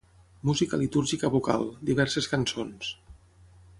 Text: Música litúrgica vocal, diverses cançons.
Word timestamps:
Música 0.49 0.79
litúrgica 0.83 1.31
vocal, 1.35 1.67
diverses 1.91 2.31
cançons. 2.33 2.91